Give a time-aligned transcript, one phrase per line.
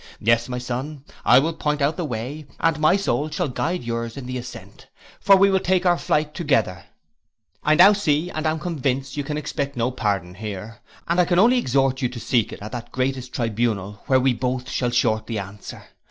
[0.19, 4.17] Yes, my son, I will point out the way, and my soul shall guide yours
[4.17, 4.87] in the ascent,
[5.19, 6.85] for we will take our flight together.
[7.61, 11.37] I now see and am convinced you can expect no pardon here, and I can
[11.37, 15.37] only exhort you to seek it at that greatest tribunal where we both shall shortly
[15.37, 15.83] answer.